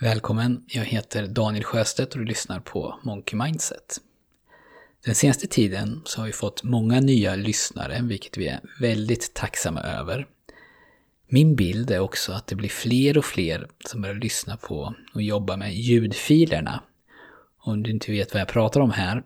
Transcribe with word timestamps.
Välkommen, 0.00 0.64
jag 0.68 0.84
heter 0.84 1.26
Daniel 1.26 1.64
Sjöstedt 1.64 2.12
och 2.12 2.18
du 2.18 2.24
lyssnar 2.24 2.60
på 2.60 2.98
Monkey 3.02 3.38
Mindset. 3.38 3.96
Den 5.04 5.14
senaste 5.14 5.46
tiden 5.46 6.02
så 6.04 6.20
har 6.20 6.26
vi 6.26 6.32
fått 6.32 6.62
många 6.62 7.00
nya 7.00 7.34
lyssnare, 7.34 8.00
vilket 8.02 8.38
vi 8.38 8.48
är 8.48 8.60
väldigt 8.80 9.34
tacksamma 9.34 9.80
över. 9.80 10.26
Min 11.28 11.56
bild 11.56 11.90
är 11.90 11.98
också 11.98 12.32
att 12.32 12.46
det 12.46 12.54
blir 12.54 12.68
fler 12.68 13.18
och 13.18 13.24
fler 13.24 13.68
som 13.84 14.02
börjar 14.02 14.16
lyssna 14.16 14.56
på 14.56 14.94
och 15.14 15.22
jobba 15.22 15.56
med 15.56 15.74
ljudfilerna. 15.74 16.82
Om 17.58 17.82
du 17.82 17.90
inte 17.90 18.12
vet 18.12 18.34
vad 18.34 18.40
jag 18.40 18.48
pratar 18.48 18.80
om 18.80 18.90
här 18.90 19.22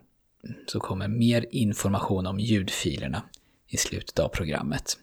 så 0.67 0.79
kommer 0.79 1.07
mer 1.07 1.45
information 1.51 2.27
om 2.27 2.39
ljudfilerna 2.39 3.23
i 3.67 3.77
slutet 3.77 4.19
av 4.19 4.29
programmet. 4.29 4.97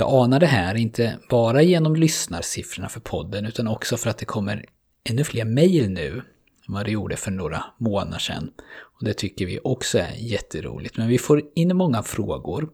Jag 0.00 0.24
anar 0.24 0.40
det 0.40 0.46
här 0.46 0.74
inte 0.74 1.18
bara 1.30 1.62
genom 1.62 1.96
lyssnarsiffrorna 1.96 2.88
för 2.88 3.00
podden 3.00 3.46
utan 3.46 3.68
också 3.68 3.96
för 3.96 4.10
att 4.10 4.18
det 4.18 4.24
kommer 4.24 4.64
ännu 5.04 5.24
fler 5.24 5.44
mejl 5.44 5.90
nu 5.90 6.22
än 6.68 6.74
vad 6.74 6.84
det 6.84 6.90
gjorde 6.90 7.16
för 7.16 7.30
några 7.30 7.64
månader 7.78 8.18
sedan. 8.18 8.50
Och 8.98 9.04
det 9.04 9.14
tycker 9.14 9.46
vi 9.46 9.60
också 9.64 9.98
är 9.98 10.12
jätteroligt. 10.16 10.96
Men 10.96 11.08
vi 11.08 11.18
får 11.18 11.42
in 11.54 11.76
många 11.76 12.02
frågor 12.02 12.70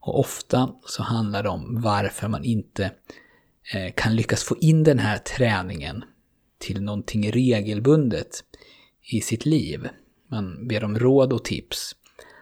och 0.00 0.20
ofta 0.20 0.70
så 0.86 1.02
handlar 1.02 1.42
det 1.42 1.48
om 1.48 1.80
varför 1.82 2.28
man 2.28 2.44
inte 2.44 2.84
eh, 3.74 3.92
kan 3.94 4.16
lyckas 4.16 4.44
få 4.44 4.56
in 4.60 4.84
den 4.84 4.98
här 4.98 5.18
träningen 5.18 6.04
till 6.58 6.82
någonting 6.82 7.32
regelbundet 7.32 8.44
i 9.12 9.20
sitt 9.20 9.46
liv. 9.46 9.88
Man 10.30 10.68
ber 10.68 10.84
om 10.84 10.98
råd 10.98 11.32
och 11.32 11.44
tips. 11.44 11.94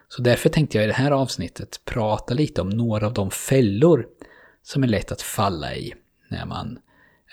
Så 0.08 0.22
därför 0.22 0.48
tänkte 0.48 0.78
jag 0.78 0.84
i 0.84 0.88
det 0.88 0.92
här 0.92 1.10
avsnittet 1.10 1.80
prata 1.84 2.34
lite 2.34 2.60
om 2.60 2.68
några 2.68 3.06
av 3.06 3.14
de 3.14 3.30
fällor 3.30 4.06
som 4.66 4.82
är 4.82 4.86
lätt 4.86 5.12
att 5.12 5.22
falla 5.22 5.74
i 5.74 5.94
när 6.28 6.46
man 6.46 6.78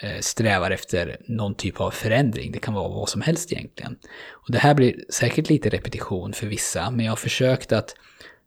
eh, 0.02 0.20
strävar 0.20 0.72
efter 0.72 1.18
någon 1.28 1.56
typ 1.56 1.82
av 1.82 1.92
förändring. 1.92 2.52
Det 2.52 2.60
kan 2.60 2.74
vara 2.74 2.88
vad 2.88 3.10
som 3.10 3.22
helst 3.22 3.52
egentligen. 3.52 3.98
Och 4.32 4.52
det 4.52 4.58
här 4.58 4.74
blir 4.74 5.06
säkert 5.10 5.50
lite 5.50 5.70
repetition 5.70 6.34
för 6.34 6.48
vissa, 6.48 6.92
men 6.92 7.06
jag 7.06 7.12
har 7.12 7.18
försökt 7.18 7.72
att 7.72 7.96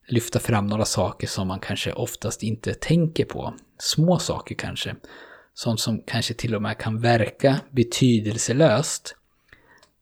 lyfta 0.08 0.38
fram 0.38 0.66
några 0.66 0.84
saker 0.84 1.26
som 1.26 1.48
man 1.48 1.60
kanske 1.60 1.92
oftast 1.92 2.42
inte 2.42 2.74
tänker 2.74 3.24
på. 3.24 3.54
Små 3.78 4.18
saker 4.18 4.54
kanske. 4.54 4.96
Sånt 5.54 5.80
som 5.80 6.02
kanske 6.06 6.34
till 6.34 6.54
och 6.54 6.62
med 6.62 6.78
kan 6.78 7.00
verka 7.00 7.60
betydelselöst, 7.70 9.16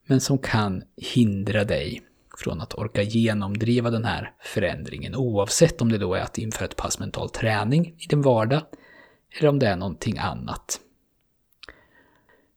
men 0.07 0.21
som 0.21 0.37
kan 0.37 0.83
hindra 0.97 1.63
dig 1.63 2.01
från 2.37 2.61
att 2.61 2.73
orka 2.73 3.01
genomdriva 3.01 3.89
den 3.89 4.05
här 4.05 4.33
förändringen 4.41 5.15
oavsett 5.15 5.81
om 5.81 5.91
det 5.91 5.97
då 5.97 6.13
är 6.13 6.21
att 6.21 6.37
införa 6.37 6.65
ett 6.65 6.75
pass 6.75 6.99
mental 6.99 7.29
träning 7.29 7.95
i 7.99 8.07
din 8.07 8.21
vardag 8.21 8.61
eller 9.37 9.49
om 9.49 9.59
det 9.59 9.67
är 9.67 9.75
någonting 9.75 10.17
annat. 10.17 10.79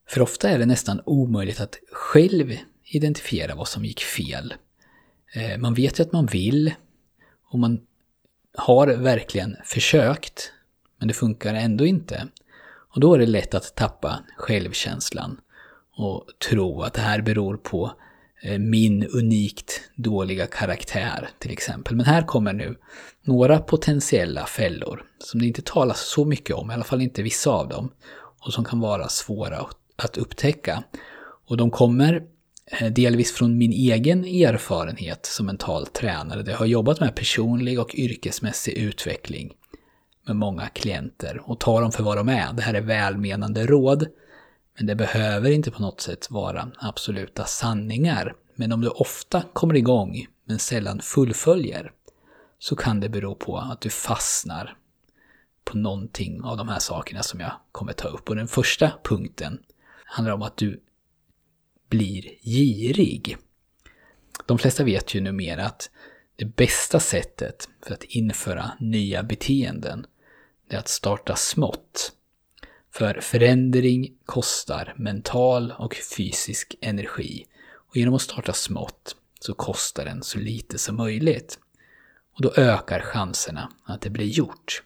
För 0.09 0.20
ofta 0.20 0.51
är 0.51 0.59
det 0.59 0.67
nästan 0.67 1.01
omöjligt 1.05 1.61
att 1.61 1.79
själv 1.93 2.57
identifiera 2.85 3.55
vad 3.55 3.69
som 3.69 3.85
gick 3.85 4.01
fel. 4.01 4.55
Eh, 5.35 5.59
man 5.59 5.75
vet 5.75 5.98
ju 5.98 6.03
att 6.03 6.13
man 6.13 6.27
vill 6.27 6.75
och 7.51 7.59
man 7.59 7.81
har 8.57 8.87
verkligen 8.87 9.57
försökt 9.65 10.53
men 10.98 11.09
det 11.09 11.15
funkar 11.15 11.55
ändå 11.55 11.87
inte. 11.87 12.29
Och 12.95 13.01
då 13.01 13.15
är 13.15 13.19
det 13.19 13.27
lätt 13.27 13.55
att 13.55 13.75
tappa 13.77 14.19
självkänslan 14.37 15.41
och 15.97 16.27
tro 16.51 16.83
att 16.83 16.95
det 16.95 17.01
här 17.01 17.20
beror 17.20 17.57
på 17.57 17.92
Eh, 18.42 18.58
min 18.58 19.06
unikt 19.06 19.81
dåliga 19.94 20.47
karaktär 20.47 21.28
till 21.39 21.50
exempel. 21.50 21.97
Men 21.97 22.06
här 22.06 22.22
kommer 22.22 22.53
nu 22.53 22.77
några 23.22 23.58
potentiella 23.58 24.47
fällor 24.47 25.05
som 25.19 25.41
det 25.41 25.47
inte 25.47 25.62
talas 25.62 26.00
så 26.00 26.25
mycket 26.25 26.56
om, 26.56 26.70
i 26.70 26.75
alla 26.75 26.84
fall 26.84 27.03
inte 27.03 27.22
vissa 27.22 27.50
av 27.50 27.69
dem, 27.69 27.92
och 28.41 28.53
som 28.53 28.64
kan 28.64 28.80
vara 28.80 29.08
svåra 29.08 29.67
att 29.97 30.17
upptäcka. 30.17 30.84
Och 31.47 31.56
de 31.56 31.70
kommer 31.70 32.22
eh, 32.80 32.92
delvis 32.92 33.33
från 33.33 33.58
min 33.58 33.72
egen 33.72 34.25
erfarenhet 34.25 35.27
som 35.27 35.47
mental 35.47 35.86
tränare, 35.86 36.42
där 36.42 36.52
jag 36.52 36.58
har 36.58 36.67
jobbat 36.67 37.01
med 37.01 37.14
personlig 37.14 37.80
och 37.80 37.95
yrkesmässig 37.95 38.73
utveckling 38.73 39.52
med 40.27 40.36
många 40.36 40.67
klienter 40.67 41.42
och 41.45 41.61
tar 41.61 41.83
dem 41.83 41.92
för 41.92 42.02
vad 42.02 42.17
de 42.17 42.29
är. 42.29 42.52
Det 42.52 42.63
här 42.63 42.74
är 42.74 42.80
välmenande 42.80 43.67
råd 43.67 44.07
men 44.78 44.86
det 44.86 44.94
behöver 44.94 45.50
inte 45.50 45.70
på 45.70 45.83
något 45.83 46.00
sätt 46.00 46.30
vara 46.30 46.70
absoluta 46.78 47.44
sanningar. 47.44 48.34
Men 48.55 48.72
om 48.72 48.80
du 48.80 48.89
ofta 48.89 49.42
kommer 49.52 49.77
igång 49.77 50.27
men 50.44 50.58
sällan 50.58 51.00
fullföljer 51.00 51.92
så 52.58 52.77
kan 52.77 53.00
det 53.00 53.08
bero 53.08 53.34
på 53.34 53.58
att 53.58 53.80
du 53.80 53.90
fastnar 53.90 54.77
på 55.64 55.78
någonting 55.78 56.42
av 56.44 56.56
de 56.56 56.68
här 56.68 56.78
sakerna 56.78 57.22
som 57.22 57.40
jag 57.40 57.52
kommer 57.72 57.92
ta 57.92 58.08
upp. 58.08 58.28
Och 58.28 58.36
den 58.36 58.48
första 58.48 58.92
punkten 59.05 59.58
handlar 60.05 60.34
om 60.34 60.42
att 60.42 60.56
du 60.56 60.80
blir 61.89 62.22
girig. 62.42 63.36
De 64.46 64.58
flesta 64.58 64.84
vet 64.84 65.14
ju 65.14 65.20
numera 65.20 65.66
att 65.66 65.90
det 66.36 66.45
bästa 66.45 67.00
sättet 67.00 67.68
för 67.83 67.95
att 67.95 68.05
införa 68.05 68.70
nya 68.80 69.22
beteenden 69.22 70.06
är 70.68 70.78
att 70.78 70.89
starta 70.89 71.36
smått. 71.36 72.12
För 72.98 73.20
förändring 73.20 74.13
kostar 74.27 74.95
mental 74.97 75.73
och 75.79 75.97
fysisk 76.17 76.75
energi. 76.81 77.47
Och 77.89 77.97
genom 77.97 78.14
att 78.14 78.23
starta 78.23 78.53
smått 78.53 79.17
så 79.41 79.55
kostar 79.55 80.05
den 80.05 80.23
så 80.23 80.39
lite 80.39 80.79
som 80.79 80.97
möjligt. 80.97 81.58
Och 82.35 82.42
då 82.42 82.53
ökar 82.57 83.01
chanserna 83.01 83.70
att 83.85 84.01
det 84.01 84.11
blir 84.11 84.27
gjort. 84.27 84.83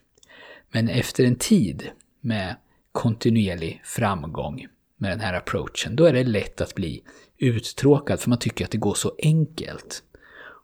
Men 0.71 0.89
efter 0.89 1.23
en 1.23 1.35
tid 1.35 1.89
med 2.21 2.55
kontinuerlig 2.91 3.81
framgång 3.85 4.67
med 4.97 5.11
den 5.11 5.19
här 5.19 5.33
approachen, 5.33 5.95
då 5.95 6.05
är 6.05 6.13
det 6.13 6.23
lätt 6.23 6.61
att 6.61 6.75
bli 6.75 7.03
uttråkad 7.37 8.19
för 8.19 8.29
man 8.29 8.39
tycker 8.39 8.65
att 8.65 8.71
det 8.71 8.77
går 8.77 8.93
så 8.93 9.15
enkelt. 9.23 10.03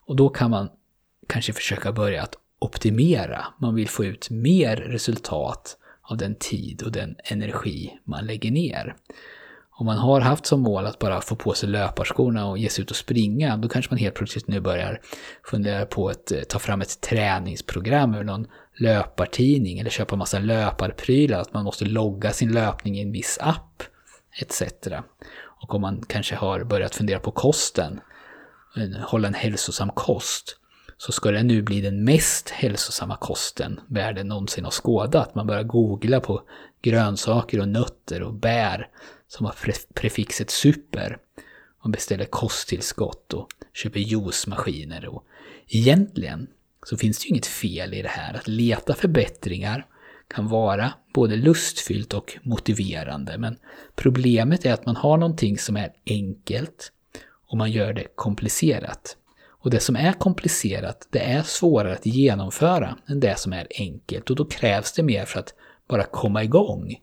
Och 0.05 0.15
då 0.15 0.29
kan 0.29 0.51
man 0.51 0.69
kanske 1.27 1.53
försöka 1.53 1.91
börja 1.91 2.23
att 2.23 2.35
optimera. 2.59 3.45
Man 3.59 3.75
vill 3.75 3.89
få 3.89 4.05
ut 4.05 4.29
mer 4.29 4.75
resultat 4.75 5.78
av 6.09 6.17
den 6.17 6.35
tid 6.35 6.83
och 6.83 6.91
den 6.91 7.15
energi 7.23 7.99
man 8.03 8.25
lägger 8.25 8.51
ner. 8.51 8.95
Om 9.71 9.85
man 9.85 9.97
har 9.97 10.21
haft 10.21 10.45
som 10.45 10.61
mål 10.61 10.85
att 10.85 10.99
bara 10.99 11.21
få 11.21 11.35
på 11.35 11.53
sig 11.53 11.69
löparskorna 11.69 12.47
och 12.47 12.57
ge 12.57 12.69
sig 12.69 12.81
ut 12.81 12.91
och 12.91 12.97
springa, 12.97 13.57
då 13.57 13.69
kanske 13.69 13.91
man 13.91 13.99
helt 13.99 14.15
plötsligt 14.15 14.47
nu 14.47 14.59
börjar 14.59 15.01
fundera 15.43 15.85
på 15.85 16.09
att 16.09 16.31
eh, 16.31 16.41
ta 16.41 16.59
fram 16.59 16.81
ett 16.81 17.01
träningsprogram 17.01 18.13
eller 18.13 18.23
någon 18.23 18.47
löpartidning 18.77 19.79
eller 19.79 19.89
köpa 19.89 20.15
massa 20.15 20.39
löparprylar, 20.39 21.39
att 21.39 21.53
man 21.53 21.63
måste 21.63 21.85
logga 21.85 22.31
sin 22.31 22.51
löpning 22.51 22.97
i 22.97 23.01
en 23.01 23.11
viss 23.11 23.37
app, 23.41 23.83
etc. 24.41 24.63
Och 25.61 25.75
om 25.75 25.81
man 25.81 26.03
kanske 26.07 26.35
har 26.35 26.63
börjat 26.63 26.95
fundera 26.95 27.19
på 27.19 27.31
kosten, 27.31 27.99
eh, 28.77 29.01
hålla 29.01 29.27
en 29.27 29.33
hälsosam 29.33 29.89
kost, 29.89 30.57
så 31.01 31.11
ska 31.11 31.31
det 31.31 31.43
nu 31.43 31.61
bli 31.61 31.81
den 31.81 32.03
mest 32.03 32.49
hälsosamma 32.49 33.17
kosten 33.17 33.79
världen 33.87 34.27
någonsin 34.27 34.63
har 34.63 34.71
skådat. 34.71 35.35
Man 35.35 35.47
börjar 35.47 35.63
googla 35.63 36.19
på 36.19 36.41
grönsaker 36.81 37.59
och 37.59 37.67
nötter 37.67 38.23
och 38.23 38.33
bär 38.33 38.87
som 39.27 39.45
har 39.45 39.55
prefixet 39.93 40.49
super. 40.49 41.17
Man 41.83 41.91
beställer 41.91 42.25
kosttillskott 42.25 43.33
och 43.33 43.47
köper 43.73 43.99
juicemaskiner. 43.99 45.05
Och 45.05 45.23
egentligen 45.67 46.47
så 46.83 46.97
finns 46.97 47.19
det 47.19 47.23
ju 47.25 47.29
inget 47.29 47.45
fel 47.45 47.93
i 47.93 48.01
det 48.01 48.09
här. 48.09 48.33
Att 48.33 48.47
leta 48.47 48.95
förbättringar 48.95 49.85
kan 50.27 50.47
vara 50.47 50.93
både 51.13 51.35
lustfyllt 51.35 52.13
och 52.13 52.37
motiverande. 52.43 53.37
Men 53.37 53.57
problemet 53.95 54.65
är 54.65 54.73
att 54.73 54.85
man 54.85 54.95
har 54.95 55.17
någonting 55.17 55.57
som 55.57 55.77
är 55.77 55.93
enkelt 56.05 56.91
och 57.51 57.57
man 57.57 57.71
gör 57.71 57.93
det 57.93 58.07
komplicerat. 58.15 59.15
Och 59.61 59.69
det 59.69 59.79
som 59.79 59.95
är 59.95 60.13
komplicerat, 60.13 61.07
det 61.09 61.19
är 61.19 61.43
svårare 61.43 61.93
att 61.93 62.05
genomföra 62.05 62.97
än 63.07 63.19
det 63.19 63.39
som 63.39 63.53
är 63.53 63.67
enkelt 63.79 64.29
och 64.29 64.35
då 64.35 64.45
krävs 64.45 64.93
det 64.93 65.03
mer 65.03 65.25
för 65.25 65.39
att 65.39 65.53
bara 65.87 66.03
komma 66.03 66.43
igång. 66.43 66.95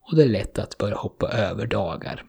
Och 0.00 0.16
det 0.16 0.22
är 0.22 0.28
lätt 0.28 0.58
att 0.58 0.78
börja 0.78 0.96
hoppa 0.96 1.28
över 1.28 1.66
dagar. 1.66 2.24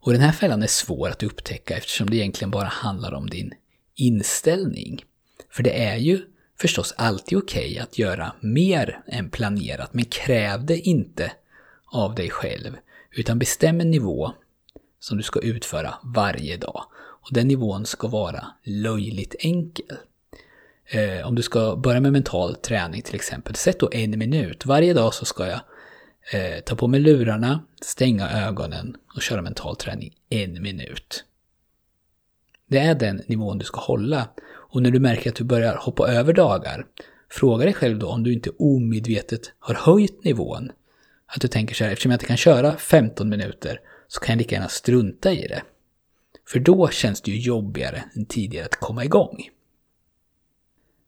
Och 0.00 0.12
den 0.12 0.20
här 0.20 0.32
fällan 0.32 0.62
är 0.62 0.66
svår 0.66 1.08
att 1.08 1.22
upptäcka 1.22 1.76
eftersom 1.76 2.10
det 2.10 2.16
egentligen 2.16 2.50
bara 2.50 2.68
handlar 2.68 3.14
om 3.14 3.30
din 3.30 3.52
inställning. 3.94 5.04
För 5.50 5.62
det 5.62 5.84
är 5.84 5.96
ju 5.96 6.22
förstås 6.60 6.94
alltid 6.96 7.38
okej 7.38 7.70
okay 7.70 7.78
att 7.78 7.98
göra 7.98 8.32
mer 8.40 9.02
än 9.06 9.30
planerat, 9.30 9.94
men 9.94 10.04
kräv 10.04 10.66
det 10.66 10.78
inte 10.78 11.32
av 11.92 12.14
dig 12.14 12.30
själv, 12.30 12.76
utan 13.10 13.38
bestäm 13.38 13.80
en 13.80 13.90
nivå 13.90 14.32
som 15.00 15.16
du 15.16 15.22
ska 15.22 15.40
utföra 15.40 15.94
varje 16.02 16.56
dag. 16.56 16.84
Och 16.96 17.28
den 17.30 17.48
nivån 17.48 17.86
ska 17.86 18.08
vara 18.08 18.46
löjligt 18.64 19.34
enkel. 19.38 19.96
Eh, 20.86 21.26
om 21.26 21.34
du 21.34 21.42
ska 21.42 21.76
börja 21.76 22.00
med 22.00 22.12
mental 22.12 22.54
träning 22.54 23.02
till 23.02 23.14
exempel, 23.14 23.54
sätt 23.54 23.80
då 23.80 23.88
en 23.92 24.18
minut. 24.18 24.66
Varje 24.66 24.94
dag 24.94 25.14
så 25.14 25.24
ska 25.24 25.46
jag 25.46 25.60
eh, 26.32 26.60
ta 26.60 26.76
på 26.76 26.88
mig 26.88 27.00
lurarna, 27.00 27.64
stänga 27.82 28.30
ögonen 28.30 28.96
och 29.14 29.22
köra 29.22 29.42
mental 29.42 29.76
träning 29.76 30.14
en 30.28 30.62
minut. 30.62 31.24
Det 32.66 32.78
är 32.78 32.94
den 32.94 33.22
nivån 33.26 33.58
du 33.58 33.64
ska 33.64 33.80
hålla. 33.80 34.28
Och 34.50 34.82
när 34.82 34.90
du 34.90 35.00
märker 35.00 35.30
att 35.30 35.36
du 35.36 35.44
börjar 35.44 35.76
hoppa 35.76 36.08
över 36.08 36.32
dagar, 36.32 36.86
fråga 37.30 37.64
dig 37.64 37.74
själv 37.74 37.98
då 37.98 38.08
om 38.08 38.22
du 38.22 38.32
inte 38.32 38.50
omedvetet 38.58 39.52
har 39.58 39.74
höjt 39.74 40.24
nivån. 40.24 40.72
Att 41.26 41.40
du 41.40 41.48
tänker 41.48 41.74
så 41.74 41.84
här, 41.84 41.90
eftersom 41.90 42.10
jag 42.10 42.16
inte 42.16 42.26
kan 42.26 42.36
köra 42.36 42.76
15 42.76 43.28
minuter 43.28 43.80
så 44.10 44.20
kan 44.20 44.32
jag 44.32 44.38
lika 44.38 44.54
gärna 44.54 44.68
strunta 44.68 45.32
i 45.32 45.46
det. 45.48 45.62
För 46.48 46.58
då 46.58 46.88
känns 46.88 47.20
det 47.20 47.30
ju 47.30 47.38
jobbigare 47.38 48.04
än 48.16 48.26
tidigare 48.26 48.64
att 48.64 48.80
komma 48.80 49.04
igång. 49.04 49.48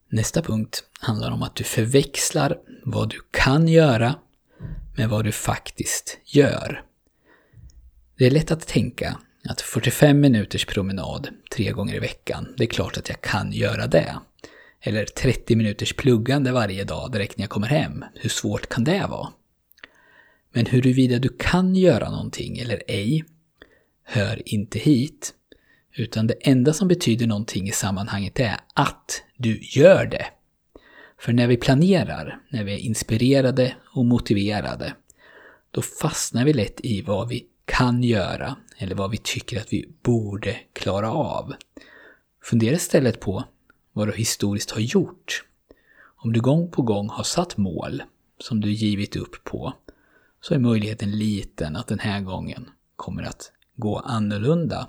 Nästa 0.09 0.43
punkt 0.43 0.85
handlar 1.01 1.31
om 1.31 1.43
att 1.43 1.57
du 1.57 1.65
förväxlar 1.65 2.59
vad 2.85 3.11
du 3.11 3.21
kan 3.31 3.69
göra 3.69 4.15
med 4.97 5.09
vad 5.09 5.25
du 5.25 5.33
faktiskt 5.33 6.19
gör. 6.25 6.85
Det 8.19 8.27
är 8.27 8.31
lätt 8.31 8.51
att 8.51 8.67
tänka 8.67 9.19
att 9.49 9.61
45 9.61 10.21
minuters 10.21 10.67
promenad 10.67 11.29
tre 11.55 11.71
gånger 11.71 11.95
i 11.95 11.99
veckan, 11.99 12.55
det 12.57 12.65
är 12.65 12.69
klart 12.69 12.97
att 12.97 13.09
jag 13.09 13.21
kan 13.21 13.53
göra 13.53 13.87
det. 13.87 14.19
Eller 14.81 15.05
30 15.05 15.57
minuters 15.57 15.97
pluggande 15.97 16.53
varje 16.53 16.85
dag 16.85 17.13
direkt 17.13 17.39
när 17.39 17.43
jag 17.43 17.51
kommer 17.51 17.69
hem. 17.69 18.05
Hur 18.15 18.31
svårt 18.31 18.69
kan 18.69 18.85
det 18.85 19.07
vara? 19.11 19.29
Men 20.53 20.67
huruvida 20.67 21.19
du 21.19 21.29
kan 21.29 21.77
göra 21.77 22.11
någonting 22.11 22.59
eller 22.59 22.83
ej 22.89 23.25
hör 24.05 24.43
inte 24.45 24.79
hit. 24.79 25.35
Utan 25.97 26.27
det 26.27 26.35
enda 26.41 26.73
som 26.73 26.89
betyder 26.89 27.27
någonting 27.27 27.69
i 27.69 27.73
sammanhanget 27.73 28.41
är 28.41 28.57
att 28.75 29.23
du 29.37 29.59
gör 29.63 30.07
det. 30.07 30.27
För 31.19 31.33
när 31.33 31.47
vi 31.47 31.57
planerar, 31.57 32.41
när 32.49 32.65
vi 32.65 32.75
är 32.75 32.79
inspirerade 32.79 33.77
och 33.95 34.05
motiverade, 34.05 34.95
då 35.71 35.83
fastnar 35.83 36.45
vi 36.45 36.53
lätt 36.53 36.81
i 36.81 37.03
vad 37.03 37.29
vi 37.29 37.47
kan 37.65 38.03
göra 38.03 38.57
eller 38.79 38.95
vad 38.95 39.11
vi 39.11 39.17
tycker 39.17 39.61
att 39.61 39.73
vi 39.73 39.89
borde 40.03 40.57
klara 40.73 41.13
av. 41.13 41.55
Fundera 42.43 42.75
istället 42.75 43.21
på 43.21 43.45
vad 43.93 44.09
du 44.09 44.13
historiskt 44.13 44.71
har 44.71 44.81
gjort. 44.81 45.45
Om 46.17 46.33
du 46.33 46.41
gång 46.41 46.71
på 46.71 46.83
gång 46.83 47.09
har 47.09 47.25
satt 47.25 47.57
mål 47.57 48.03
som 48.39 48.61
du 48.61 48.73
givit 48.73 49.17
upp 49.17 49.45
på, 49.45 49.73
så 50.43 50.55
är 50.55 50.59
möjligheten 50.59 51.11
liten 51.11 51.77
att 51.77 51.87
den 51.87 51.99
här 51.99 52.21
gången 52.21 52.71
kommer 52.97 53.23
att 53.23 53.53
gå 53.77 53.99
annorlunda. 53.99 54.89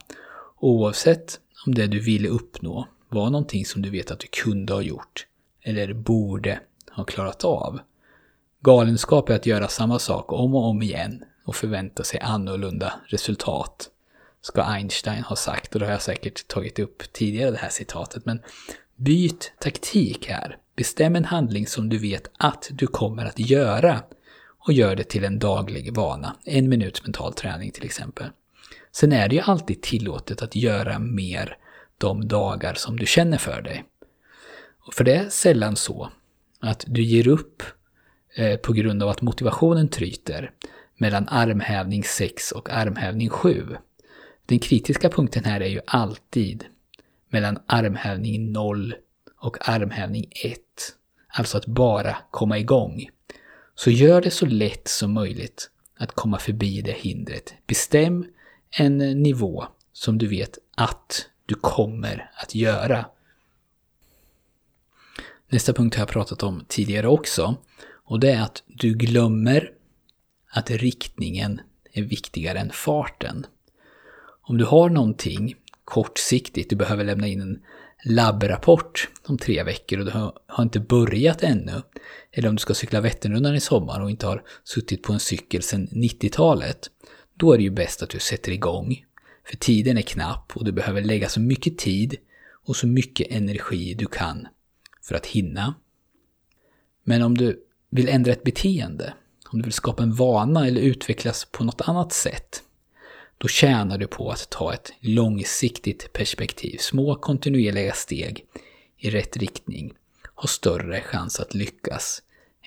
Oavsett 0.60 1.40
om 1.66 1.76
det 1.76 1.88
du 1.88 2.00
ville 2.00 2.28
uppnå 2.28 2.88
var 3.10 3.30
någonting 3.30 3.66
som 3.66 3.82
du 3.82 3.90
vet 3.90 4.12
att 4.12 4.20
du 4.20 4.28
kunde 4.28 4.74
ha 4.74 4.82
gjort 4.82 5.28
eller 5.62 5.94
borde 5.94 6.60
ha 6.92 7.04
klarat 7.04 7.44
av. 7.44 7.80
Galenskap 8.62 9.30
är 9.30 9.36
att 9.36 9.46
göra 9.46 9.68
samma 9.68 10.00
sak 10.00 10.32
om 10.32 10.56
och 10.56 10.66
om 10.66 10.82
igen 10.82 11.24
och 11.46 11.56
förvänta 11.56 12.04
sig 12.04 12.20
annorlunda 12.20 12.94
resultat. 13.06 13.90
Ska 14.42 14.64
Einstein 14.64 15.24
ha 15.24 15.36
sagt, 15.36 15.74
och 15.74 15.80
det 15.80 15.86
har 15.86 15.94
jag 15.94 16.02
säkert 16.02 16.48
tagit 16.48 16.80
upp 16.80 17.14
tidigare 17.14 17.52
det 17.52 17.58
här 17.58 17.70
citatet, 17.70 18.26
men 18.26 18.40
byt 18.96 19.54
taktik 19.60 20.30
här. 20.30 20.58
Bestäm 20.76 21.16
en 21.16 21.26
handling 21.26 21.68
som 21.68 21.90
du 21.90 21.98
vet 21.98 22.32
att 22.38 22.70
du 22.72 22.88
kommer 22.88 23.26
att 23.26 23.40
göra 23.40 24.04
och 24.66 24.74
gör 24.74 24.96
det 24.96 25.04
till 25.04 25.24
en 25.24 25.40
daglig 25.40 25.96
vana. 25.96 26.36
En 26.46 26.70
minuts 26.70 27.04
mental 27.04 27.34
träning 27.34 27.72
till 27.72 27.86
exempel. 27.86 28.30
Sen 28.92 29.12
är 29.12 29.28
det 29.28 29.36
ju 29.36 29.42
alltid 29.42 29.82
tillåtet 29.82 30.42
att 30.42 30.56
göra 30.56 31.00
mer 31.00 31.58
de 31.98 32.28
dagar 32.28 32.74
som 32.74 33.00
du 33.00 33.06
känner 33.06 33.38
för 33.38 33.62
dig. 33.62 33.86
För 34.92 35.04
det 35.04 35.16
är 35.16 35.30
sällan 35.30 35.76
så 35.76 36.10
att 36.60 36.84
du 36.88 37.04
ger 37.04 37.28
upp 37.28 37.64
eh, 38.36 38.58
på 38.58 38.74
grund 38.74 39.04
av 39.04 39.10
att 39.10 39.22
motivationen 39.22 39.88
tryter 39.88 40.52
mellan 40.98 41.30
armhävning 41.30 42.04
6 42.04 42.52
och 42.52 42.70
armhävning 42.70 43.30
7. 43.30 43.78
Den 44.46 44.60
kritiska 44.60 45.10
punkten 45.10 45.46
här 45.46 45.62
är 45.62 45.68
ju 45.68 45.82
alltid 45.88 46.66
mellan 47.30 47.60
armhävning 47.66 48.52
0 48.52 48.96
och 49.42 49.70
armhävning 49.70 50.26
1. 50.46 50.60
Alltså 51.28 51.58
att 51.58 51.66
bara 51.66 52.18
komma 52.32 52.58
igång. 52.58 53.10
Så 53.76 53.92
gör 53.92 54.22
det 54.22 54.32
så 54.32 54.46
lätt 54.46 54.88
som 54.88 55.14
möjligt 55.14 55.70
att 55.98 56.12
komma 56.12 56.40
förbi 56.40 56.82
det 56.82 56.92
hindret. 56.92 57.54
Bestäm 57.68 58.26
en 58.70 58.98
nivå 58.98 59.66
som 59.94 60.18
du 60.18 60.28
vet 60.28 60.58
att 60.76 61.30
du 61.46 61.56
kommer 61.56 62.32
att 62.36 62.56
göra. 62.56 63.06
Nästa 65.50 65.74
punkt 65.74 65.96
har 65.96 66.02
jag 66.02 66.10
pratat 66.10 66.44
om 66.44 66.66
tidigare 66.68 67.08
också. 67.08 67.56
Och 68.06 68.20
det 68.20 68.32
är 68.32 68.42
att 68.42 68.64
du 68.68 68.94
glömmer 68.94 69.72
att 70.50 70.72
riktningen 70.72 71.62
är 71.92 72.02
viktigare 72.02 72.60
än 72.60 72.70
farten. 72.70 73.46
Om 74.42 74.58
du 74.58 74.66
har 74.66 74.90
någonting 74.90 75.56
kortsiktigt, 75.86 76.70
du 76.70 76.76
behöver 76.76 77.04
lämna 77.04 77.28
in 77.28 77.42
en 77.42 77.62
labbrapport 78.04 79.10
om 79.26 79.38
tre 79.38 79.64
veckor 79.64 80.00
och 80.00 80.06
du 80.06 80.12
har 80.48 80.64
inte 80.64 80.80
börjat 80.80 81.44
ännu. 81.44 81.82
Eller 82.32 82.50
om 82.50 82.56
du 82.56 82.60
ska 82.60 82.74
cykla 82.74 83.02
Vätternrundan 83.02 83.56
i 83.56 83.60
sommar 83.60 84.02
och 84.02 84.10
inte 84.10 84.26
har 84.26 84.44
suttit 84.64 85.04
på 85.04 85.14
en 85.14 85.20
cykel 85.20 85.64
sedan 85.64 85.88
90-talet. 85.88 86.90
Då 87.38 87.54
är 87.54 87.58
det 87.58 87.64
ju 87.64 87.70
bäst 87.70 88.04
att 88.04 88.10
du 88.10 88.20
sätter 88.20 88.52
igång. 88.52 89.06
För 89.46 89.58
tiden 89.58 89.98
är 89.98 90.02
knapp 90.02 90.52
och 90.56 90.66
du 90.66 90.72
behöver 90.72 91.02
lägga 91.02 91.30
så 91.30 91.40
mycket 91.40 91.78
tid 91.78 92.16
och 92.66 92.76
så 92.76 92.88
mycket 92.88 93.28
energi 93.32 93.94
du 93.94 94.06
kan 94.06 94.48
för 95.02 95.16
att 95.16 95.26
hinna. 95.26 95.76
Men 97.04 97.22
om 97.22 97.38
du 97.38 97.64
vill 97.90 98.10
ändra 98.10 98.32
ett 98.32 98.44
beteende, 98.44 99.14
om 99.50 99.60
du 99.60 99.64
vill 99.64 99.74
skapa 99.74 100.04
en 100.04 100.14
vana 100.14 100.68
eller 100.68 100.82
utvecklas 100.82 101.46
på 101.52 101.64
något 101.64 101.82
annat 101.82 102.14
sätt, 102.14 102.64
då 103.38 103.48
tjänar 103.48 103.98
du 103.98 104.08
på 104.08 104.30
att 104.30 104.50
ta 104.50 104.74
ett 104.74 104.94
långsiktigt 105.00 106.14
perspektiv. 106.14 106.78
Små 106.78 107.16
kontinuerliga 107.16 107.94
steg 107.94 108.46
i 108.98 109.10
rätt 109.10 109.38
riktning 109.38 109.94
har 110.36 110.48
större 110.48 111.02
chans 111.02 111.40
att 111.40 111.54
lyckas 111.54 112.22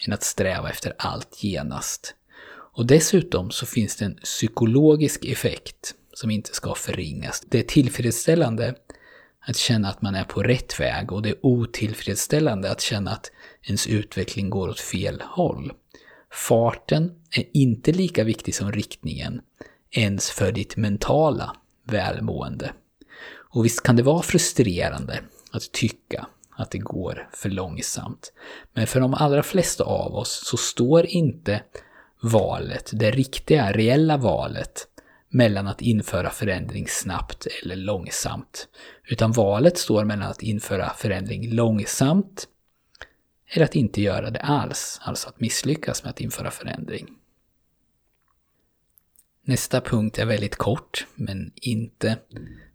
än 0.07 0.13
att 0.13 0.23
sträva 0.23 0.71
efter 0.71 0.93
allt 0.99 1.45
genast. 1.45 2.15
Och 2.49 2.87
dessutom 2.87 3.51
så 3.51 3.67
finns 3.67 3.97
det 3.97 4.05
en 4.05 4.15
psykologisk 4.15 5.25
effekt 5.25 5.95
som 6.13 6.31
inte 6.31 6.55
ska 6.55 6.75
förringas. 6.75 7.45
Det 7.49 7.59
är 7.59 7.63
tillfredsställande 7.63 8.75
att 9.41 9.57
känna 9.57 9.89
att 9.89 10.03
man 10.03 10.15
är 10.15 10.25
på 10.25 10.43
rätt 10.43 10.81
väg 10.81 11.13
och 11.13 11.23
det 11.23 11.29
är 11.29 11.47
otillfredsställande 11.47 12.71
att 12.71 12.81
känna 12.81 13.11
att 13.11 13.31
ens 13.63 13.87
utveckling 13.87 14.51
går 14.51 14.69
åt 14.69 14.81
fel 14.81 15.23
håll. 15.25 15.73
Farten 16.33 17.13
är 17.31 17.45
inte 17.53 17.93
lika 17.93 18.25
viktig 18.25 18.55
som 18.55 18.73
riktningen, 18.73 19.41
ens 19.99 20.31
för 20.31 20.53
ditt 20.53 20.77
mentala 20.77 21.57
välmående. 21.85 22.73
Och 23.29 23.65
visst 23.65 23.83
kan 23.83 23.97
det 23.97 24.03
vara 24.03 24.23
frustrerande 24.23 25.21
att 25.53 25.73
tycka 25.73 26.27
att 26.51 26.71
det 26.71 26.79
går 26.79 27.29
för 27.33 27.49
långsamt. 27.49 28.33
Men 28.75 28.87
för 28.87 29.01
de 29.01 29.15
allra 29.15 29.43
flesta 29.43 29.85
av 29.85 30.15
oss 30.15 30.43
så 30.45 30.57
står 30.57 31.07
inte 31.07 31.63
valet, 32.21 32.91
det 32.95 33.11
riktiga, 33.11 33.73
reella 33.73 34.17
valet, 34.17 34.87
mellan 35.29 35.67
att 35.67 35.83
införa 35.83 36.31
förändring 36.31 36.89
snabbt 36.89 37.47
eller 37.63 37.77
långsamt. 37.77 38.69
Utan 39.09 39.33
valet 39.33 39.79
står 39.79 40.05
mellan 40.05 40.31
att 40.31 40.43
införa 40.43 40.91
förändring 40.91 41.55
långsamt 41.55 42.49
eller 43.49 43.65
att 43.65 43.75
inte 43.75 44.03
göra 44.03 44.31
det 44.31 44.41
alls, 44.41 45.01
alltså 45.03 45.29
att 45.29 45.41
misslyckas 45.41 46.03
med 46.03 46.11
att 46.11 46.21
införa 46.21 46.51
förändring. 46.51 47.07
Nästa 49.49 49.81
punkt 49.81 50.19
är 50.19 50.27
väldigt 50.27 50.57
kort, 50.57 51.07
men 51.15 51.53
inte 51.55 52.19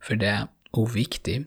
för 0.01 0.15
det 0.15 0.47
oviktig. 0.71 1.45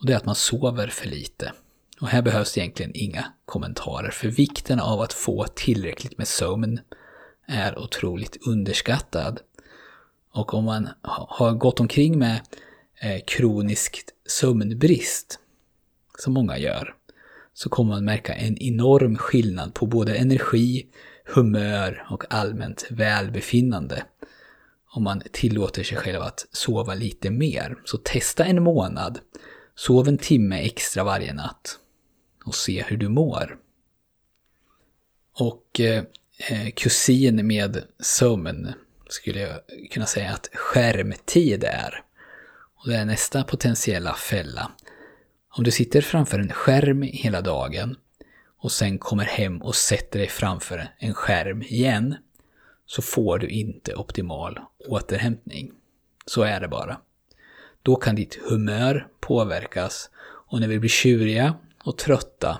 Och 0.00 0.06
det 0.06 0.12
är 0.12 0.16
att 0.16 0.26
man 0.26 0.34
sover 0.34 0.88
för 0.88 1.08
lite. 1.08 1.52
Och 2.00 2.08
här 2.08 2.22
behövs 2.22 2.58
egentligen 2.58 2.92
inga 2.94 3.24
kommentarer, 3.44 4.10
för 4.10 4.28
vikten 4.28 4.80
av 4.80 5.00
att 5.00 5.12
få 5.12 5.46
tillräckligt 5.54 6.18
med 6.18 6.28
sömn 6.28 6.80
är 7.46 7.78
otroligt 7.78 8.46
underskattad. 8.46 9.40
Och 10.32 10.54
om 10.54 10.64
man 10.64 10.88
har 11.02 11.52
gått 11.52 11.80
omkring 11.80 12.18
med 12.18 12.40
eh, 13.00 13.20
kronisk 13.26 14.00
sömnbrist, 14.26 15.38
som 16.18 16.32
många 16.32 16.58
gör, 16.58 16.94
så 17.54 17.68
kommer 17.68 17.90
man 17.90 18.04
märka 18.04 18.34
en 18.34 18.58
enorm 18.58 19.16
skillnad 19.16 19.74
på 19.74 19.86
både 19.86 20.14
energi, 20.14 20.86
humör 21.24 22.06
och 22.10 22.24
allmänt 22.34 22.86
välbefinnande 22.90 24.04
om 24.94 25.02
man 25.02 25.22
tillåter 25.32 25.82
sig 25.82 25.98
själv 25.98 26.22
att 26.22 26.46
sova 26.52 26.94
lite 26.94 27.30
mer. 27.30 27.76
Så 27.84 27.98
testa 27.98 28.44
en 28.44 28.62
månad, 28.62 29.18
sov 29.74 30.08
en 30.08 30.18
timme 30.18 30.60
extra 30.60 31.04
varje 31.04 31.32
natt 31.32 31.78
och 32.44 32.54
se 32.54 32.82
hur 32.82 32.96
du 32.96 33.08
mår. 33.08 33.58
Och 35.32 35.80
eh, 35.80 36.04
eh, 36.48 36.70
kusin 36.76 37.46
med 37.46 37.82
sömn 38.00 38.72
skulle 39.08 39.40
jag 39.40 39.60
kunna 39.90 40.06
säga 40.06 40.32
att 40.32 40.48
skärmtid 40.52 41.64
är. 41.64 42.02
Och 42.74 42.88
det 42.88 42.96
är 42.96 43.04
nästa 43.04 43.44
potentiella 43.44 44.14
fälla. 44.14 44.70
Om 45.48 45.64
du 45.64 45.70
sitter 45.70 46.00
framför 46.00 46.38
en 46.38 46.52
skärm 46.52 47.02
hela 47.02 47.40
dagen 47.40 47.96
och 48.58 48.72
sen 48.72 48.98
kommer 48.98 49.24
hem 49.24 49.62
och 49.62 49.74
sätter 49.74 50.18
dig 50.18 50.28
framför 50.28 50.88
en 50.98 51.14
skärm 51.14 51.62
igen 51.62 52.16
så 52.86 53.02
får 53.02 53.38
du 53.38 53.48
inte 53.48 53.94
optimal 53.94 54.60
återhämtning. 54.88 55.72
Så 56.26 56.42
är 56.42 56.60
det 56.60 56.68
bara. 56.68 57.00
Då 57.82 57.96
kan 57.96 58.14
ditt 58.14 58.38
humör 58.48 59.08
påverkas 59.20 60.10
och 60.48 60.60
när 60.60 60.68
vi 60.68 60.78
blir 60.78 60.90
tjuriga 60.90 61.54
och 61.84 61.98
trötta 61.98 62.58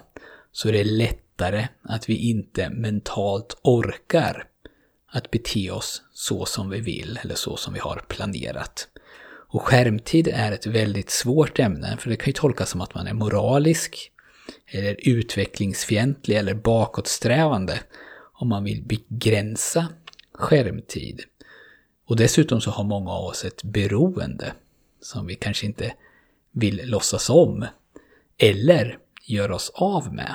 så 0.53 0.69
är 0.69 0.73
det 0.73 0.85
lättare 0.85 1.69
att 1.83 2.09
vi 2.09 2.17
inte 2.17 2.71
mentalt 2.71 3.57
orkar 3.63 4.49
att 5.07 5.31
bete 5.31 5.71
oss 5.71 6.03
så 6.13 6.47
som 6.47 6.71
vi 6.71 6.81
vill 6.81 7.19
eller 7.23 7.35
så 7.35 7.57
som 7.57 7.75
vi 7.75 7.81
har 7.81 8.05
planerat. 8.09 8.89
Och 9.55 9.63
skärmtid 9.63 10.29
är 10.29 10.53
ett 10.53 10.67
väldigt 10.67 11.11
svårt 11.11 11.59
ämne 11.59 11.97
för 12.01 12.11
det 12.11 12.17
kan 12.17 12.27
ju 12.27 12.33
tolkas 12.33 12.71
som 12.71 12.81
att 12.81 12.95
man 12.95 13.07
är 13.07 13.15
moralisk 13.15 14.11
eller 14.67 14.97
utvecklingsfientlig 15.09 16.37
eller 16.37 16.55
bakåtsträvande 16.55 17.81
om 18.33 18.49
man 18.49 18.65
vill 18.65 18.83
begränsa 18.83 19.89
skärmtid. 20.35 21.23
Och 22.07 22.17
dessutom 22.17 22.61
så 22.61 22.71
har 22.71 22.85
många 22.85 23.11
av 23.11 23.25
oss 23.25 23.45
ett 23.45 23.63
beroende 23.63 24.53
som 25.01 25.27
vi 25.27 25.35
kanske 25.35 25.67
inte 25.67 25.95
vill 26.51 26.81
låtsas 26.85 27.31
om 27.31 27.67
eller 28.39 28.99
göra 29.23 29.55
oss 29.55 29.71
av 29.75 30.15
med. 30.15 30.35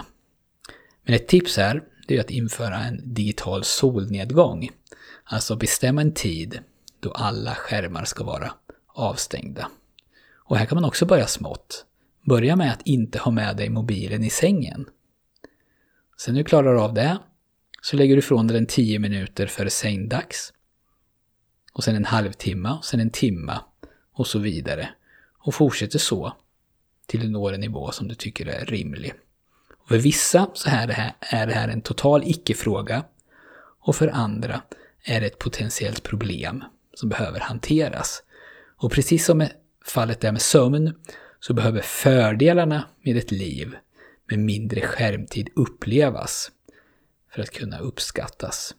Men 1.03 1.15
ett 1.15 1.27
tips 1.27 1.57
här 1.57 1.83
det 2.07 2.17
är 2.17 2.21
att 2.21 2.29
införa 2.29 2.77
en 2.77 3.13
digital 3.13 3.63
solnedgång. 3.63 4.69
Alltså 5.23 5.55
bestämma 5.55 6.01
en 6.01 6.13
tid 6.13 6.59
då 6.99 7.11
alla 7.11 7.55
skärmar 7.55 8.05
ska 8.05 8.23
vara 8.23 8.51
avstängda. 8.87 9.69
Och 10.35 10.57
här 10.57 10.65
kan 10.65 10.75
man 10.75 10.85
också 10.85 11.05
börja 11.05 11.27
smått. 11.27 11.85
Börja 12.21 12.55
med 12.55 12.71
att 12.71 12.81
inte 12.85 13.19
ha 13.19 13.31
med 13.31 13.57
dig 13.57 13.69
mobilen 13.69 14.23
i 14.23 14.29
sängen. 14.29 14.85
Sen 16.17 16.33
när 16.33 16.41
du 16.41 16.43
klarar 16.43 16.75
av 16.75 16.93
det 16.93 17.17
så 17.81 17.95
lägger 17.95 18.15
du 18.15 18.19
ifrån 18.19 18.47
dig 18.47 18.53
den 18.53 18.65
10 18.65 18.99
minuter 18.99 19.47
före 19.47 19.69
sängdags. 19.69 20.53
Och 21.73 21.83
sen 21.83 21.95
en 21.95 22.05
halvtimme, 22.05 22.69
och 22.69 22.85
sen 22.85 22.99
en 22.99 23.09
timma 23.09 23.61
och 24.13 24.27
så 24.27 24.39
vidare. 24.39 24.89
Och 25.39 25.55
fortsätter 25.55 25.99
så 25.99 26.33
till 27.07 27.19
du 27.19 27.29
når 27.29 27.53
en 27.53 27.59
nivå 27.59 27.91
som 27.91 28.07
du 28.07 28.15
tycker 28.15 28.45
är 28.45 28.65
rimlig. 28.65 29.13
Och 29.77 29.89
för 29.89 29.97
vissa 29.97 30.49
så 30.53 30.69
är 30.69 30.87
det 30.87 30.93
här, 30.93 31.13
är 31.19 31.47
det 31.47 31.53
här 31.53 31.67
en 31.67 31.81
total 31.81 32.23
icke-fråga 32.25 33.03
och 33.81 33.95
för 33.95 34.07
andra 34.07 34.61
är 35.03 35.21
det 35.21 35.27
ett 35.27 35.39
potentiellt 35.39 36.03
problem 36.03 36.63
som 36.93 37.09
behöver 37.09 37.39
hanteras. 37.39 38.23
Och 38.77 38.91
precis 38.91 39.25
som 39.25 39.37
med 39.37 39.51
fallet 39.85 40.21
där 40.21 40.31
med 40.31 40.41
sömn 40.41 40.93
så 41.39 41.53
behöver 41.53 41.81
fördelarna 41.81 42.87
med 43.01 43.17
ett 43.17 43.31
liv 43.31 43.75
med 44.29 44.39
mindre 44.39 44.81
skärmtid 44.81 45.49
upplevas 45.55 46.51
för 47.31 47.41
att 47.41 47.51
kunna 47.51 47.79
uppskattas. 47.79 48.75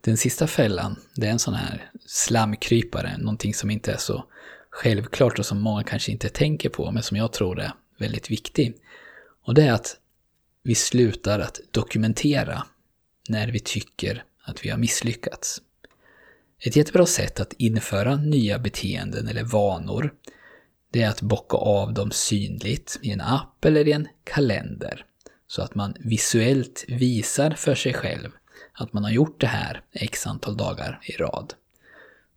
Den 0.00 0.16
sista 0.16 0.46
fällan, 0.46 0.96
det 1.14 1.26
är 1.26 1.30
en 1.30 1.38
sån 1.38 1.54
här 1.54 1.90
slamkrypare, 2.06 3.18
någonting 3.18 3.54
som 3.54 3.70
inte 3.70 3.92
är 3.92 3.96
så 3.96 4.24
självklart 4.70 5.38
och 5.38 5.46
som 5.46 5.60
många 5.60 5.84
kanske 5.84 6.12
inte 6.12 6.28
tänker 6.28 6.68
på, 6.68 6.90
men 6.90 7.02
som 7.02 7.16
jag 7.16 7.32
tror 7.32 7.60
är 7.60 7.72
väldigt 7.98 8.30
viktig. 8.30 8.76
Och 9.44 9.54
det 9.54 9.62
är 9.62 9.72
att 9.72 9.96
vi 10.62 10.74
slutar 10.74 11.38
att 11.38 11.60
dokumentera 11.70 12.66
när 13.28 13.48
vi 13.48 13.60
tycker 13.60 14.24
att 14.42 14.64
vi 14.64 14.70
har 14.70 14.78
misslyckats. 14.78 15.62
Ett 16.58 16.76
jättebra 16.76 17.06
sätt 17.06 17.40
att 17.40 17.52
införa 17.52 18.16
nya 18.16 18.58
beteenden 18.58 19.28
eller 19.28 19.44
vanor 19.44 20.14
det 20.92 21.02
är 21.02 21.08
att 21.08 21.22
bocka 21.22 21.56
av 21.56 21.94
dem 21.94 22.10
synligt 22.10 22.98
i 23.02 23.10
en 23.10 23.20
app 23.20 23.64
eller 23.64 23.88
i 23.88 23.92
en 23.92 24.08
kalender. 24.24 25.04
Så 25.50 25.62
att 25.62 25.74
man 25.74 25.94
visuellt 25.98 26.84
visar 26.88 27.50
för 27.50 27.74
sig 27.74 27.94
själv 27.94 28.30
att 28.72 28.92
man 28.92 29.04
har 29.04 29.10
gjort 29.10 29.40
det 29.40 29.46
här 29.46 29.82
x 29.92 30.26
antal 30.26 30.56
dagar 30.56 31.00
i 31.02 31.12
rad. 31.12 31.54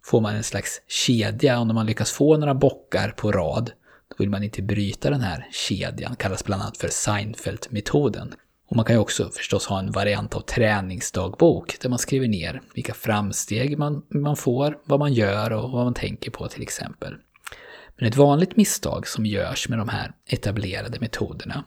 Får 0.03 0.22
man 0.22 0.36
en 0.36 0.43
slags 0.43 0.82
kedja 0.88 1.60
och 1.60 1.67
när 1.67 1.74
man 1.74 1.86
lyckas 1.86 2.12
få 2.12 2.38
några 2.38 2.53
bockar 2.53 3.10
på 3.10 3.32
rad 3.32 3.72
då 4.10 4.15
vill 4.17 4.29
man 4.29 4.43
inte 4.43 4.62
bryta 4.62 5.10
den 5.10 5.22
här 5.22 5.48
kedjan, 5.51 6.15
kallas 6.15 6.46
bland 6.46 6.62
annat 6.62 6.77
för 6.77 6.88
Seinfeld-metoden. 6.88 8.34
Och 8.70 8.75
man 8.75 8.86
kan 8.86 8.96
ju 8.96 9.00
också 9.00 9.29
förstås 9.29 9.65
ha 9.65 9.79
en 9.79 9.91
variant 9.91 10.36
av 10.36 10.41
träningsdagbok 10.41 11.79
där 11.82 11.89
man 11.89 12.00
skriver 12.00 12.27
ner 12.27 12.62
vilka 12.75 12.93
framsteg 12.93 13.77
man, 13.77 14.05
man 14.10 14.36
får, 14.36 14.77
vad 14.84 15.00
man 15.00 15.13
gör 15.13 15.51
och 15.51 15.72
vad 15.72 15.84
man 15.84 15.93
tänker 15.93 16.32
på 16.32 16.48
till 16.48 16.62
exempel. 16.62 17.15
Men 17.98 18.08
ett 18.08 18.15
vanligt 18.15 18.55
misstag 18.55 19.08
som 19.08 19.25
görs 19.25 19.70
med 19.70 19.79
de 19.79 19.89
här 19.89 20.12
etablerade 20.25 21.00
metoderna 21.00 21.63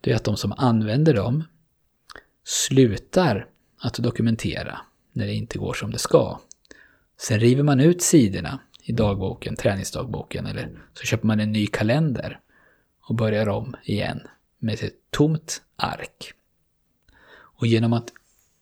det 0.00 0.12
är 0.12 0.16
att 0.16 0.24
de 0.24 0.36
som 0.36 0.52
använder 0.52 1.14
dem 1.14 1.44
slutar 2.44 3.48
att 3.80 3.94
dokumentera 3.94 4.78
när 5.12 5.26
det 5.26 5.34
inte 5.34 5.58
går 5.58 5.74
som 5.74 5.90
det 5.90 5.98
ska. 5.98 6.40
Sen 7.18 7.40
river 7.40 7.62
man 7.62 7.80
ut 7.80 8.02
sidorna 8.02 8.60
i 8.82 8.92
dagboken, 8.92 9.56
träningsdagboken, 9.56 10.46
eller 10.46 10.78
så 10.94 11.02
köper 11.02 11.26
man 11.26 11.40
en 11.40 11.52
ny 11.52 11.66
kalender 11.66 12.40
och 13.08 13.14
börjar 13.14 13.48
om 13.48 13.74
igen 13.84 14.20
med 14.58 14.82
ett 14.82 15.10
tomt 15.10 15.62
ark. 15.76 16.32
Och 17.28 17.66
genom 17.66 17.92
att 17.92 18.12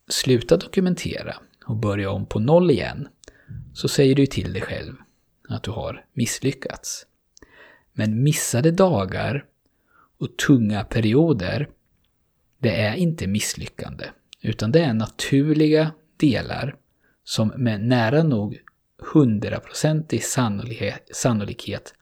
sluta 0.09 0.57
dokumentera 0.57 1.37
och 1.67 1.76
börja 1.76 2.11
om 2.11 2.26
på 2.26 2.38
noll 2.38 2.71
igen 2.71 3.09
så 3.75 3.88
säger 3.88 4.14
du 4.14 4.26
till 4.26 4.53
dig 4.53 4.62
själv 4.62 4.95
att 5.49 5.62
du 5.62 5.71
har 5.71 6.05
misslyckats. 6.12 7.07
Men 7.93 8.23
missade 8.23 8.71
dagar 8.71 9.45
och 10.25 10.37
tunga 10.37 10.85
perioder, 10.85 11.69
det 12.59 12.81
är 12.81 12.95
inte 12.95 13.26
misslyckande, 13.26 14.04
utan 14.40 14.73
det 14.73 14.81
är 14.81 14.95
naturliga 14.95 15.93
delar 16.16 16.76
som 17.25 17.49
med 17.57 17.81
nära 17.81 18.23
nog 18.23 18.59
hundraprocentig 19.12 20.25
sannolikhet, 21.12 21.95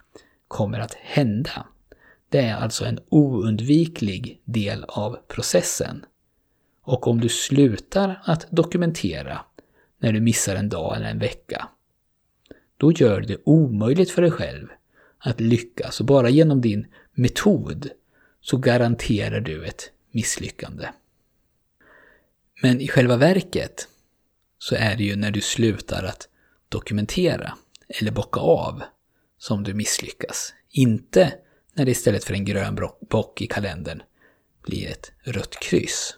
kommer 0.49 0.79
att 0.79 0.95
hända. 0.95 1.67
Det 2.29 2.39
är 2.39 2.55
alltså 2.55 2.85
en 2.85 2.99
oundviklig 3.09 4.43
del 4.45 4.85
av 4.85 5.17
processen. 5.29 6.05
Och 6.83 7.07
om 7.07 7.21
du 7.21 7.29
slutar 7.29 8.23
att 8.25 8.47
dokumentera 8.51 9.41
när 9.99 10.13
du 10.13 10.21
missar 10.21 10.57
en 10.57 10.69
dag 10.69 10.97
eller 10.97 11.11
en 11.11 11.19
vecka, 11.19 11.69
då 12.77 12.93
gör 12.93 13.21
det 13.21 13.37
omöjligt 13.45 14.11
för 14.11 14.23
dig 14.23 14.31
själv 14.31 14.69
att 15.19 15.41
lyckas 15.41 16.01
och 16.01 16.07
bara 16.07 16.29
genom 16.29 16.61
din 16.61 16.87
metod 17.15 17.91
så 18.43 18.57
garanterar 18.57 19.41
du 19.41 19.65
ett 19.65 19.91
misslyckande. 20.11 20.89
Men 22.63 22.81
i 22.81 22.89
själva 22.89 23.17
verket 23.17 23.89
så 24.59 24.75
är 24.75 24.97
det 24.97 25.05
ju 25.05 25.17
när 25.17 25.31
du 25.31 25.41
slutar 25.41 26.05
att 26.05 26.29
dokumentera 26.69 27.55
eller 27.89 28.11
bocka 28.11 28.41
av 28.41 28.83
som 29.39 29.65
du 29.65 29.75
misslyckas. 29.75 30.55
Inte 30.71 31.35
när 31.75 31.85
det 31.85 31.91
istället 31.91 32.25
för 32.25 32.35
en 32.35 32.45
grön 32.45 32.79
bock 33.11 33.43
i 33.43 33.47
kalendern 33.47 34.03
blir 34.63 34.89
ett 34.89 35.13
rött 35.23 35.61
kryss. 35.61 36.17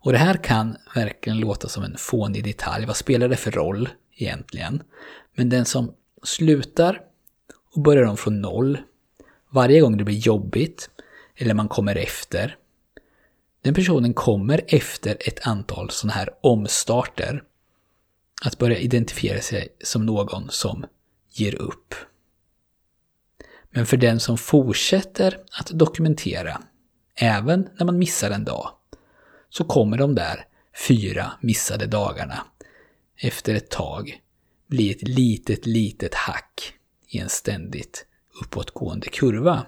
Och 0.00 0.12
det 0.12 0.18
här 0.18 0.44
kan 0.44 0.76
verkligen 0.94 1.38
låta 1.38 1.68
som 1.68 1.84
en 1.84 1.96
fånig 1.98 2.44
detalj. 2.44 2.86
Vad 2.86 2.96
spelar 2.96 3.28
det 3.28 3.36
för 3.36 3.50
roll 3.50 3.88
egentligen? 4.16 4.82
Men 5.34 5.48
den 5.48 5.64
som 5.64 5.94
slutar 6.22 7.02
och 7.74 7.82
börjar 7.82 8.04
om 8.04 8.16
från 8.16 8.40
noll 8.40 8.78
varje 9.50 9.80
gång 9.80 9.96
det 9.96 10.04
blir 10.04 10.18
jobbigt 10.18 10.90
eller 11.36 11.54
man 11.54 11.68
kommer 11.68 11.96
efter. 11.96 12.56
Den 13.62 13.74
personen 13.74 14.14
kommer 14.14 14.64
efter 14.68 15.16
ett 15.20 15.46
antal 15.46 15.90
sådana 15.90 16.14
här 16.14 16.30
omstarter 16.40 17.42
att 18.44 18.58
börja 18.58 18.78
identifiera 18.78 19.40
sig 19.40 19.68
som 19.84 20.06
någon 20.06 20.50
som 20.50 20.84
ger 21.30 21.54
upp. 21.54 21.94
Men 23.70 23.86
för 23.86 23.96
den 23.96 24.20
som 24.20 24.38
fortsätter 24.38 25.40
att 25.60 25.66
dokumentera, 25.66 26.62
även 27.14 27.68
när 27.78 27.86
man 27.86 27.98
missar 27.98 28.30
en 28.30 28.44
dag, 28.44 28.70
så 29.48 29.64
kommer 29.64 29.98
de 29.98 30.14
där 30.14 30.46
fyra 30.88 31.32
missade 31.40 31.86
dagarna 31.86 32.46
efter 33.16 33.54
ett 33.54 33.70
tag 33.70 34.20
bli 34.66 34.90
ett 34.90 35.08
litet, 35.08 35.66
litet 35.66 36.14
hack 36.14 36.74
i 37.08 37.18
en 37.18 37.28
ständigt 37.28 38.06
uppåtgående 38.42 39.08
kurva. 39.08 39.66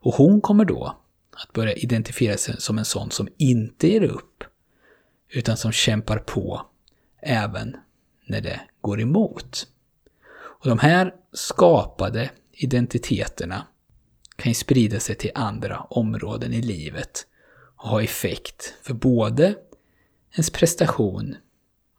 Och 0.00 0.14
hon 0.14 0.40
kommer 0.40 0.64
då 0.64 0.96
att 1.30 1.52
börja 1.52 1.72
identifiera 1.72 2.36
sig 2.36 2.60
som 2.60 2.78
en 2.78 2.84
sån 2.84 3.10
som 3.10 3.28
inte 3.36 3.88
ger 3.88 4.02
upp, 4.02 4.44
utan 5.28 5.56
som 5.56 5.72
kämpar 5.72 6.18
på 6.18 6.66
även 7.22 7.76
när 8.26 8.40
det 8.40 8.60
går 8.80 9.00
emot. 9.00 9.66
Och 10.32 10.68
de 10.68 10.78
här 10.78 11.14
skapade 11.32 12.30
identiteterna 12.52 13.66
kan 14.36 14.50
ju 14.50 14.54
sprida 14.54 15.00
sig 15.00 15.14
till 15.14 15.30
andra 15.34 15.80
områden 15.80 16.52
i 16.52 16.62
livet 16.62 17.26
och 17.76 17.88
ha 17.88 18.02
effekt 18.02 18.74
för 18.82 18.94
både 18.94 19.54
ens 20.32 20.50
prestation 20.50 21.36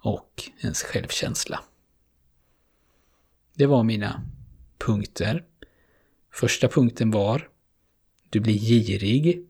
och 0.03 0.43
ens 0.61 0.83
självkänsla. 0.83 1.63
Det 3.53 3.65
var 3.65 3.83
mina 3.83 4.21
punkter. 4.77 5.45
Första 6.31 6.67
punkten 6.67 7.11
var 7.11 7.50
du 8.31 8.39
blir 8.39 8.57
girig. 8.57 9.45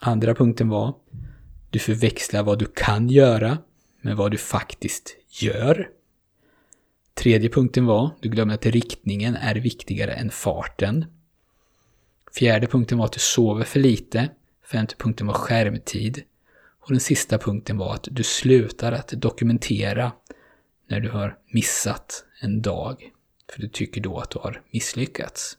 Andra 0.00 0.34
punkten 0.34 0.68
var 0.68 0.94
du 1.70 1.78
förväxlar 1.78 2.42
vad 2.42 2.58
du 2.58 2.66
kan 2.66 3.08
göra 3.08 3.58
med 4.00 4.16
vad 4.16 4.30
du 4.30 4.38
faktiskt 4.38 5.16
gör. 5.28 5.90
Tredje 7.14 7.48
punkten 7.48 7.86
var 7.86 8.10
du 8.20 8.28
glömmer 8.28 8.54
att 8.54 8.66
riktningen 8.66 9.36
är 9.36 9.54
viktigare 9.54 10.12
än 10.12 10.30
farten. 10.30 11.04
Fjärde 12.34 12.66
punkten 12.66 12.98
var 12.98 13.04
att 13.04 13.12
du 13.12 13.20
sover 13.20 13.64
för 13.64 13.80
lite. 13.80 14.30
Femte 14.64 14.96
punkten 14.96 15.26
var 15.26 15.34
skärmtid. 15.34 16.22
Och 16.80 16.90
den 16.90 17.00
sista 17.00 17.38
punkten 17.38 17.76
var 17.76 17.94
att 17.94 18.08
du 18.10 18.22
slutar 18.22 18.92
att 18.92 19.08
dokumentera 19.08 20.12
när 20.88 21.00
du 21.00 21.10
har 21.10 21.38
missat 21.52 22.24
en 22.40 22.62
dag. 22.62 23.10
För 23.52 23.60
du 23.60 23.68
tycker 23.68 24.00
då 24.00 24.18
att 24.18 24.30
du 24.30 24.38
har 24.38 24.62
misslyckats. 24.70 25.58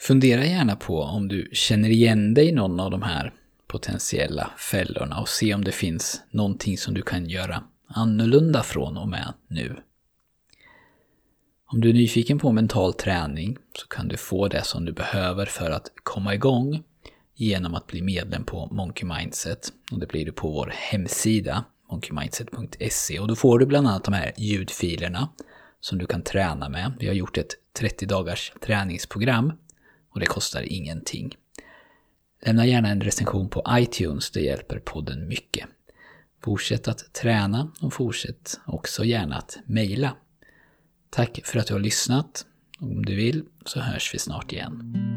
Fundera 0.00 0.44
gärna 0.44 0.76
på 0.76 1.02
om 1.02 1.28
du 1.28 1.48
känner 1.52 1.88
igen 1.88 2.34
dig 2.34 2.48
i 2.48 2.52
någon 2.52 2.80
av 2.80 2.90
de 2.90 3.02
här 3.02 3.32
potentiella 3.66 4.50
fällorna 4.58 5.20
och 5.20 5.28
se 5.28 5.54
om 5.54 5.64
det 5.64 5.72
finns 5.72 6.22
någonting 6.30 6.78
som 6.78 6.94
du 6.94 7.02
kan 7.02 7.26
göra 7.26 7.64
annorlunda 7.88 8.62
från 8.62 8.96
och 8.96 9.08
med 9.08 9.32
nu. 9.48 9.76
Om 11.68 11.80
du 11.80 11.88
är 11.88 11.94
nyfiken 11.94 12.38
på 12.38 12.52
mental 12.52 12.94
träning 12.94 13.56
så 13.74 13.86
kan 13.86 14.08
du 14.08 14.16
få 14.16 14.48
det 14.48 14.62
som 14.64 14.84
du 14.84 14.92
behöver 14.92 15.46
för 15.46 15.70
att 15.70 15.92
komma 16.02 16.34
igång 16.34 16.82
genom 17.34 17.74
att 17.74 17.86
bli 17.86 18.02
medlem 18.02 18.44
på 18.44 18.66
Monkey 18.66 19.08
Mindset. 19.08 19.72
Och 19.92 19.98
det 20.00 20.06
blir 20.06 20.24
du 20.24 20.32
på 20.32 20.50
vår 20.50 20.72
hemsida, 20.74 21.64
monkeymindset.se. 21.90 23.18
Och 23.18 23.28
då 23.28 23.36
får 23.36 23.58
du 23.58 23.66
bland 23.66 23.88
annat 23.88 24.04
de 24.04 24.14
här 24.14 24.32
ljudfilerna 24.36 25.28
som 25.80 25.98
du 25.98 26.06
kan 26.06 26.22
träna 26.22 26.68
med. 26.68 26.92
Vi 26.98 27.06
har 27.06 27.14
gjort 27.14 27.38
ett 27.38 27.54
30 27.78 28.06
dagars 28.06 28.52
träningsprogram 28.66 29.52
och 30.16 30.20
det 30.20 30.26
kostar 30.26 30.62
ingenting. 30.62 31.36
Lämna 32.46 32.66
gärna 32.66 32.88
en 32.88 33.00
recension 33.00 33.48
på 33.48 33.64
iTunes, 33.70 34.30
det 34.30 34.40
hjälper 34.40 34.78
podden 34.78 35.28
mycket. 35.28 35.68
Fortsätt 36.44 36.88
att 36.88 37.12
träna 37.12 37.72
och 37.80 37.92
fortsätt 37.92 38.60
också 38.66 39.04
gärna 39.04 39.36
att 39.36 39.58
mejla. 39.66 40.16
Tack 41.10 41.40
för 41.44 41.58
att 41.58 41.66
du 41.66 41.74
har 41.74 41.80
lyssnat. 41.80 42.46
Om 42.78 43.04
du 43.04 43.14
vill 43.14 43.44
så 43.64 43.80
hörs 43.80 44.14
vi 44.14 44.18
snart 44.18 44.52
igen. 44.52 45.15